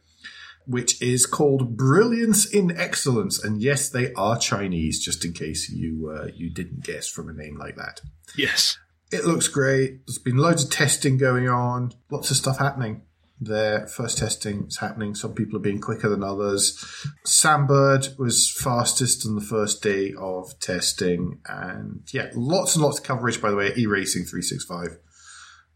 [0.67, 3.43] which is called Brilliance in Excellence.
[3.43, 7.33] And yes, they are Chinese, just in case you uh, you didn't guess from a
[7.33, 8.03] name like that.
[8.37, 8.79] Yes.
[9.13, 10.05] It looks great.
[10.07, 13.03] There's been loads of testing going on, lots of stuff happening.
[13.39, 15.15] Their first testing is happening.
[15.15, 16.83] Some people are being quicker than others.
[17.25, 21.41] Sam Bird was fastest on the first day of testing.
[21.47, 24.97] And yeah, lots and lots of coverage, by the way, eRacing 365.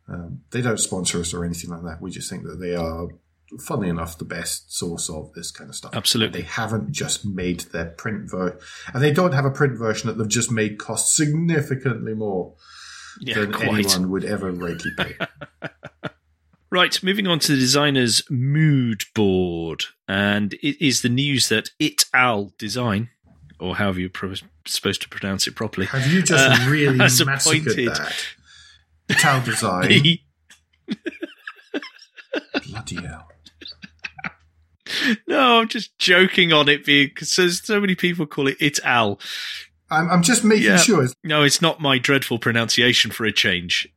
[0.08, 2.00] Um, they don't sponsor us or anything like that.
[2.00, 3.08] We just think that they are,
[3.60, 5.94] funnily enough, the best source of this kind of stuff.
[5.94, 6.40] Absolutely.
[6.40, 8.58] They haven't just made their print version,
[8.94, 12.54] and they don't have a print version that they've just made cost significantly more
[13.20, 13.68] Yeah, than quite.
[13.68, 15.16] anyone would ever rightly pay.
[16.72, 19.84] Right, moving on to the designer's mood board.
[20.06, 23.10] And it is the news that It Al Design,
[23.58, 24.34] or however you're pro-
[24.66, 28.24] supposed to pronounce it properly, Have you just Uh, really massacred appointed- that?
[29.10, 30.18] Ital design.
[32.68, 33.28] Bloody hell.
[35.26, 39.18] no, I'm just joking on it because there's so many people call it It Al.
[39.90, 40.76] I'm, I'm just making Yeah.
[40.76, 41.08] sure.
[41.24, 43.88] No, it's not my dreadful pronunciation for a change.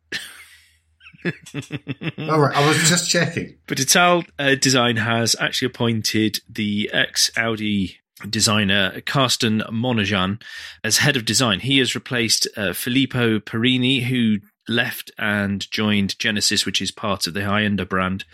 [1.25, 3.57] All right, I was just checking.
[3.67, 7.97] But Ital uh, Design has actually appointed the ex Audi
[8.29, 10.41] designer Carsten Monajan
[10.83, 11.59] as head of design.
[11.59, 17.33] He has replaced uh, Filippo Perini, who left and joined Genesis, which is part of
[17.33, 18.25] the Hyundai brand,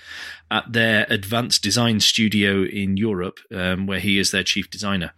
[0.52, 5.14] at their advanced design studio in Europe, um, where he is their chief designer.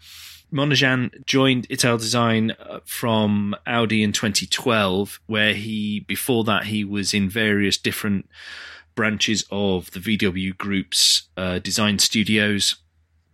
[0.51, 7.13] Monajan joined Ital Design uh, from Audi in 2012, where he, before that, he was
[7.13, 8.27] in various different
[8.95, 12.75] branches of the VW Group's uh, design studios.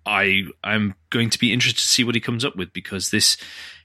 [0.05, 3.37] I am going to be interested to see what he comes up with because this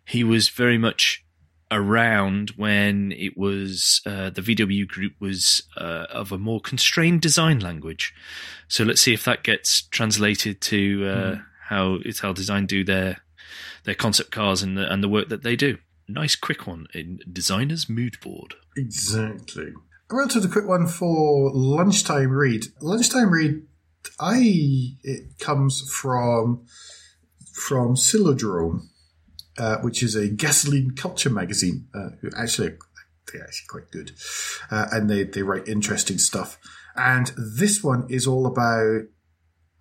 [0.04, 1.24] he was very much
[1.70, 7.60] around when it was uh, the VW Group was uh, of a more constrained design
[7.60, 8.14] language.
[8.68, 11.36] So let's see if that gets translated to uh,
[11.68, 13.21] how Ital Design do their
[13.84, 15.78] their concept cars and the, and the work that they do.
[16.08, 18.54] Nice quick one in designer's mood board.
[18.76, 19.72] Exactly.
[20.10, 22.66] I to the quick one for lunchtime read.
[22.80, 23.62] Lunchtime read,
[24.20, 26.66] I it comes from
[27.52, 28.88] from Silodrome,
[29.58, 31.86] uh, which is a gasoline culture magazine.
[31.94, 32.76] Uh, who actually
[33.32, 34.12] they're actually quite good,
[34.70, 36.58] uh, and they they write interesting stuff.
[36.94, 39.04] And this one is all about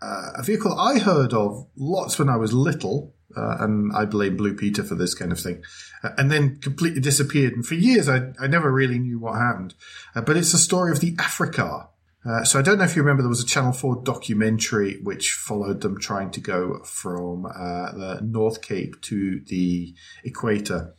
[0.02, 4.38] uh, a vehicle I heard of lots when I was little, uh, and I blame
[4.38, 5.63] Blue Peter for this kind of thing,
[6.04, 7.54] uh, and then completely disappeared.
[7.54, 9.76] And for years, I, I never really knew what happened.
[10.15, 11.88] Uh, but it's the story of the Africar.
[12.24, 15.32] Uh, so I don't know if you remember, there was a Channel 4 documentary which
[15.32, 20.94] followed them trying to go from uh, the North Cape to the equator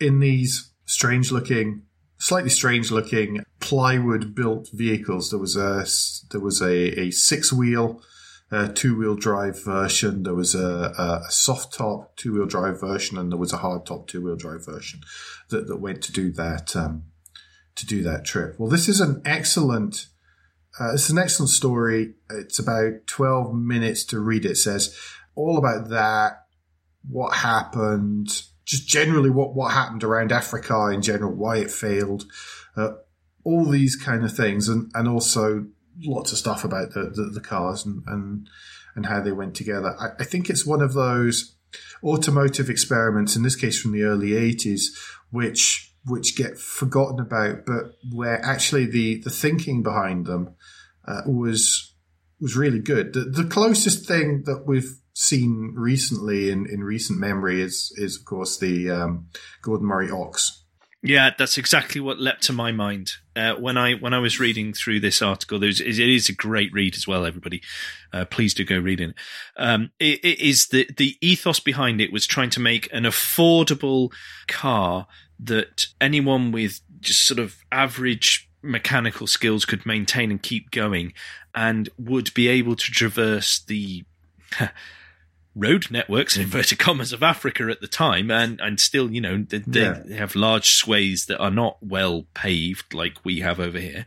[0.00, 1.82] in these strange looking
[2.18, 5.30] slightly strange looking plywood built vehicles.
[5.30, 5.86] There was a
[6.30, 8.02] there was a, a six wheel
[8.50, 10.22] uh, two wheel drive version.
[10.22, 13.86] There was a, a soft top two wheel drive version, and there was a hard
[13.86, 15.00] top two wheel drive version
[15.50, 17.04] that, that went to do that um,
[17.74, 18.56] to do that trip.
[18.58, 20.06] Well, this is an excellent.
[20.80, 22.14] Uh, it's an excellent story.
[22.30, 24.44] It's about 12 minutes to read.
[24.44, 24.96] It says
[25.34, 26.44] all about that,
[27.08, 28.28] what happened,
[28.64, 32.26] just generally what, what happened around Africar in general, why it failed,
[32.76, 32.92] uh,
[33.44, 35.66] all these kind of things, and, and also
[36.04, 38.48] lots of stuff about the, the, the cars and, and,
[38.94, 39.96] and how they went together.
[39.98, 41.54] I, I think it's one of those
[42.02, 44.86] automotive experiments, in this case from the early 80s,
[45.30, 50.54] which which get forgotten about, but where actually the the thinking behind them
[51.06, 51.94] uh, was
[52.40, 53.12] was really good.
[53.12, 58.24] The, the closest thing that we've seen recently in, in recent memory is is of
[58.24, 59.28] course the um,
[59.62, 60.57] Gordon Murray Ox.
[61.02, 64.72] Yeah, that's exactly what leapt to my mind uh, when I when I was reading
[64.72, 65.60] through this article.
[65.60, 67.24] There's, it is a great read as well.
[67.24, 67.62] Everybody,
[68.12, 69.14] uh, please do go read it.
[69.56, 70.24] Um, it.
[70.24, 74.12] It is the the ethos behind it was trying to make an affordable
[74.48, 75.06] car
[75.38, 81.12] that anyone with just sort of average mechanical skills could maintain and keep going,
[81.54, 84.04] and would be able to traverse the
[85.54, 89.44] road networks in inverted commas of Africa at the time, and and still, you know,
[89.48, 90.02] they, yeah.
[90.16, 94.06] have large sways that are not well paved like we have over here.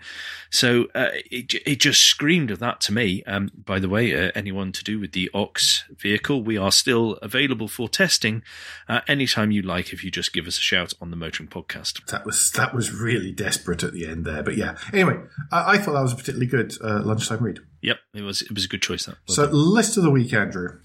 [0.50, 3.24] So uh, it it just screamed of that to me.
[3.24, 7.14] Um, by the way, uh, anyone to do with the Ox vehicle, we are still
[7.22, 8.44] available for testing
[8.88, 9.94] uh, anytime you like.
[9.94, 12.06] If you just give us a shout on the Motoring Podcast.
[12.08, 14.78] That was that was really desperate at the end there, but yeah.
[14.94, 15.20] Anyway,
[15.52, 17.60] I, I thought that was a particularly good uh, lunchtime read.
[17.82, 19.06] Yep, it was it was a good choice.
[19.06, 20.80] That so list of the week, Andrew.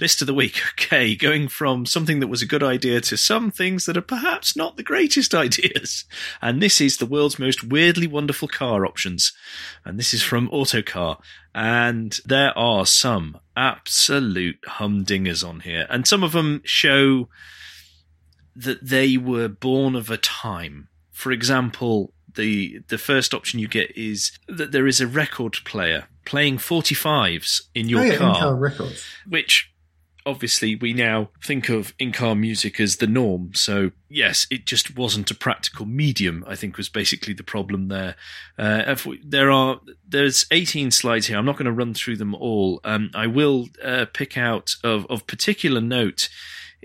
[0.00, 0.60] List of the week.
[0.78, 4.54] Okay, going from something that was a good idea to some things that are perhaps
[4.56, 6.04] not the greatest ideas.
[6.40, 9.32] And this is the world's most weirdly wonderful car options.
[9.84, 11.18] And this is from Autocar.
[11.54, 17.28] And there are some absolute humdingers on here, and some of them show
[18.54, 20.88] that they were born of a time.
[21.10, 26.06] For example, the the first option you get is that there is a record player
[26.24, 29.04] playing 45s in your oh, yeah, car, records.
[29.28, 29.72] which
[30.26, 33.52] obviously we now think of in-car music as the norm.
[33.54, 36.44] So yes, it just wasn't a practical medium.
[36.46, 38.16] I think was basically the problem there.
[38.58, 41.38] Uh, we, there are there's 18 slides here.
[41.38, 42.80] I'm not going to run through them all.
[42.84, 46.28] Um, I will uh, pick out of of particular note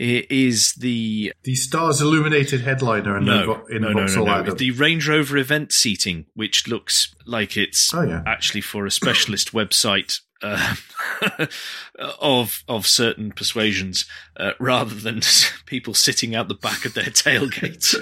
[0.02, 4.72] is the the stars illuminated headliner in no, the in no, no, no, no, the
[4.72, 8.24] Range Rover event seating, which looks like it's oh, yeah.
[8.26, 10.76] actually for a specialist website uh,
[12.20, 14.06] of of certain persuasions,
[14.38, 15.22] uh, rather than
[15.68, 17.96] people sitting out the back of their tailgate.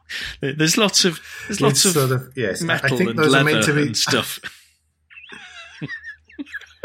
[0.40, 4.40] there's lots of there's lots of, sort of yes, metal and leather and stuff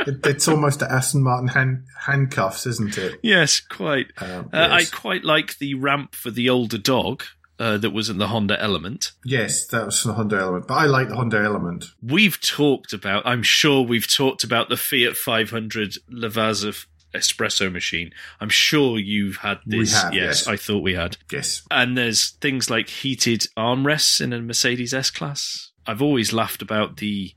[0.08, 3.20] it's almost Aston Martin hand, handcuffs, isn't it?
[3.22, 4.08] Yes, quite.
[4.18, 7.24] Um, uh, I quite like the ramp for the older dog.
[7.58, 9.12] Uh, that was in the Honda Element.
[9.26, 11.88] Yes, that was the Honda Element, but I like the Honda Element.
[12.02, 18.12] We've talked about, I'm sure we've talked about the Fiat 500 Lavazza espresso machine.
[18.40, 20.02] I'm sure you've had this.
[20.02, 21.18] Have, yes, yes, I thought we had.
[21.32, 21.64] Yes.
[21.72, 25.72] And there's things like heated armrests in a Mercedes S Class.
[25.86, 27.34] I've always laughed about the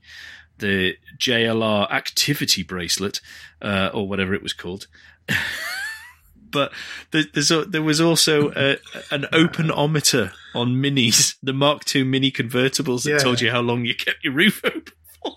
[0.63, 3.19] the JLR activity bracelet,
[3.61, 4.87] uh, or whatever it was called.
[6.51, 6.71] but
[7.11, 8.77] there's a, there was also a,
[9.11, 13.17] an openometer on minis, the Mark II mini convertibles that yeah.
[13.17, 15.33] told you how long you kept your roof open for.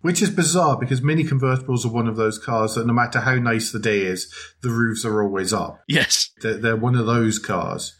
[0.00, 3.34] Which is bizarre because mini convertibles are one of those cars that no matter how
[3.34, 5.82] nice the day is, the roofs are always up.
[5.86, 6.30] Yes.
[6.40, 7.94] They're, they're one of those cars.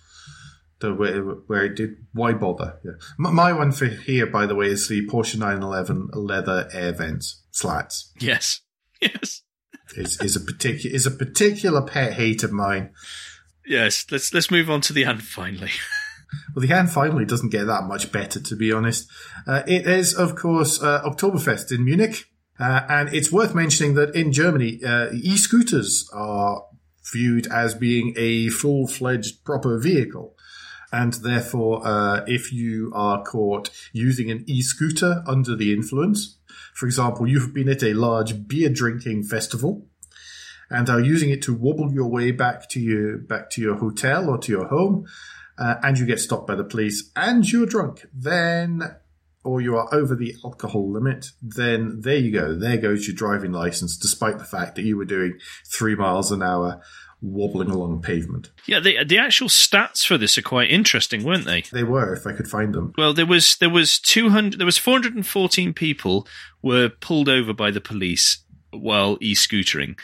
[0.80, 2.78] The where, where it did why bother?
[2.84, 2.92] Yeah.
[3.18, 8.12] My one for here, by the way, is the Porsche 911 leather air vents slats.
[8.18, 8.60] Yes,
[9.00, 9.42] yes.
[9.96, 12.92] is is a particular is a particular pet hate of mine.
[13.66, 15.70] Yes, let's let's move on to the end finally.
[16.54, 19.08] well, the end finally doesn't get that much better, to be honest.
[19.46, 22.24] Uh, it is, of course, uh, Oktoberfest in Munich,
[22.58, 26.64] uh, and it's worth mentioning that in Germany, uh, e-scooters are
[27.12, 30.34] viewed as being a full-fledged proper vehicle.
[30.92, 36.36] And therefore, uh, if you are caught using an e-scooter under the influence,
[36.74, 39.86] for example, you've been at a large beer drinking festival
[40.68, 44.28] and are using it to wobble your way back to your back to your hotel
[44.28, 45.06] or to your home,
[45.58, 48.96] uh, and you get stopped by the police and you're drunk, then
[49.42, 52.54] or you are over the alcohol limit, then there you go.
[52.54, 56.42] There goes your driving license, despite the fact that you were doing three miles an
[56.42, 56.82] hour
[57.22, 58.50] wobbling along pavement.
[58.66, 61.62] Yeah, the the actual stats for this are quite interesting, weren't they?
[61.72, 62.92] They were, if I could find them.
[62.96, 66.26] Well, there was there was two hundred there was four hundred and fourteen people
[66.62, 68.38] were pulled over by the police
[68.70, 69.98] while e-scootering.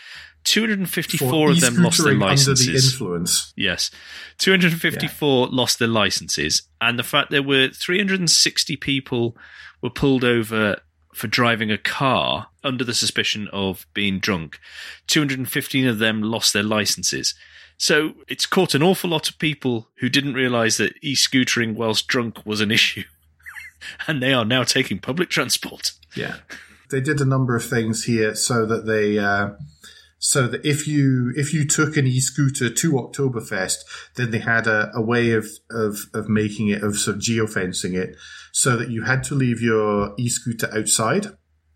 [0.45, 2.69] 254 of them lost their licenses.
[2.69, 3.53] Under the influence.
[3.57, 3.91] Yes.
[4.39, 5.53] 254 yeah.
[5.53, 6.63] lost their licenses.
[6.81, 9.37] And the fact there were 360 people
[9.83, 10.77] were pulled over
[11.17, 14.61] for driving a car under the suspicion of being drunk.
[15.07, 17.35] 215 of them lost their licenses.
[17.79, 22.07] So it's caught an awful lot of people who didn't realize that e scootering whilst
[22.07, 23.05] drunk was an issue.
[24.07, 25.93] and they are now taking public transport.
[26.15, 26.37] Yeah.
[26.91, 29.19] They did a number of things here so that they.
[29.19, 29.55] Uh,
[30.19, 33.77] so that if you if you took an e-scooter to Oktoberfest,
[34.17, 37.95] then they had a, a way of, of of making it of sort of geofencing
[37.95, 38.17] it
[38.59, 41.27] so that you had to leave your e-scooter outside,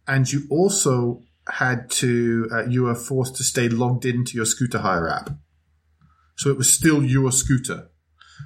[0.07, 4.79] and you also had to uh, you were forced to stay logged into your scooter
[4.79, 5.29] hire app,
[6.37, 7.91] so it was still your scooter,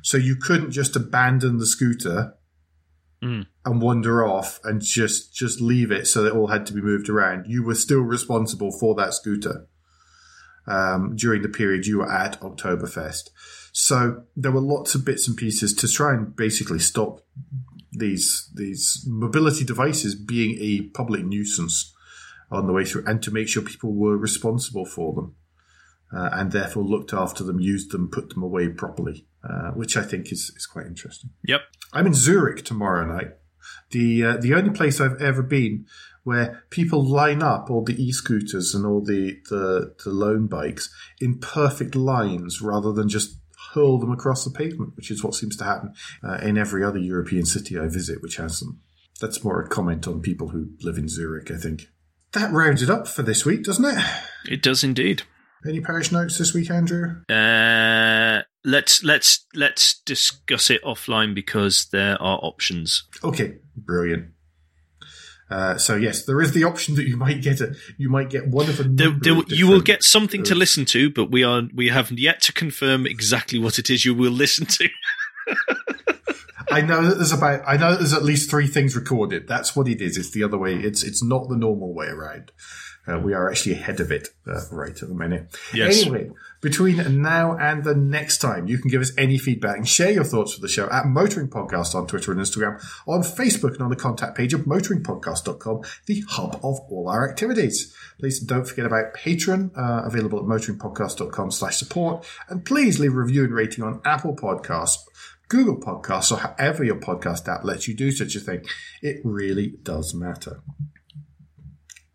[0.02, 2.34] so you couldn't just abandon the scooter
[3.22, 3.46] Mm.
[3.64, 6.82] and wander off and just just leave it so that it all had to be
[6.82, 7.46] moved around.
[7.46, 9.66] You were still responsible for that scooter
[10.66, 13.30] um, during the period you were at Oktoberfest.
[13.72, 17.20] So there were lots of bits and pieces to try and basically stop
[17.96, 21.94] these these mobility devices being a public nuisance
[22.50, 25.34] on the way through, and to make sure people were responsible for them.
[26.14, 30.02] Uh, and therefore looked after them, used them, put them away properly, uh, which I
[30.02, 31.30] think is, is quite interesting.
[31.48, 31.62] Yep.
[31.92, 33.32] I'm in Zurich tomorrow night.
[33.90, 35.86] The uh, the only place I've ever been
[36.22, 41.38] where people line up all the e-scooters and all the, the the loan bikes in
[41.38, 43.38] perfect lines rather than just
[43.74, 46.98] hurl them across the pavement, which is what seems to happen uh, in every other
[46.98, 48.80] European city I visit, which has them.
[49.20, 51.88] That's more a comment on people who live in Zurich, I think.
[52.32, 54.04] That rounds it up for this week, doesn't it?
[54.48, 55.22] It does indeed.
[55.66, 57.22] Any parish notes this week, Andrew?
[57.28, 63.04] Uh, let's let's let's discuss it offline because there are options.
[63.22, 64.33] Okay, brilliant.
[65.50, 68.48] Uh, so yes, there is the option that you might get a you might get
[68.48, 71.30] one of a There, number there, of you will get something to listen to, but
[71.30, 74.88] we are we have yet to confirm exactly what it is you will listen to.
[76.70, 79.46] I know that there's about I know that there's at least three things recorded.
[79.46, 80.16] That's what it is.
[80.16, 80.74] It's the other way.
[80.74, 82.50] It's it's not the normal way around.
[83.06, 85.54] Uh, we are actually ahead of it uh, right at the minute.
[85.74, 86.02] Yes.
[86.02, 86.30] Anyway,
[86.60, 90.24] between now and the next time, you can give us any feedback and share your
[90.24, 93.90] thoughts for the show at Motoring Podcast on Twitter and Instagram, on Facebook, and on
[93.90, 97.94] the contact page of motoringpodcast.com, the hub of all our activities.
[98.18, 102.26] Please don't forget about Patreon, uh, available at motoringpodcast.com slash support.
[102.48, 104.96] And please leave a review and rating on Apple Podcasts,
[105.48, 108.64] Google Podcasts, or however your podcast app lets you do such a thing.
[109.02, 110.60] It really does matter.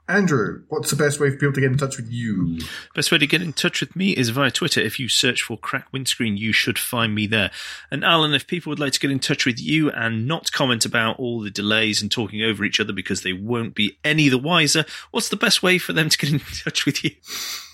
[0.10, 2.60] Andrew, what's the best way for people to get in touch with you?
[2.95, 4.82] Best way to get in touch with me is via Twitter.
[4.82, 7.51] If you search for Crack Windscreen, you should find me there.
[7.91, 10.84] And Alan, if people would like to get in touch with you and not comment
[10.84, 14.39] about all the delays and talking over each other because they won't be any the
[14.39, 17.12] wiser, what's the best way for them to get in touch with you?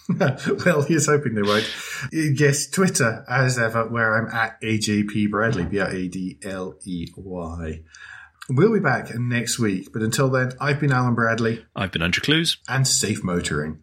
[0.65, 1.67] well, here's hoping they won't.
[2.11, 7.07] Yes, Twitter, as ever, where I'm at AJP Bradley, B R A D L E
[7.15, 7.81] Y.
[8.47, 12.21] We'll be back next week, but until then, I've been Alan Bradley, I've been Andrew
[12.21, 12.57] Clues.
[12.69, 13.79] and safe motoring.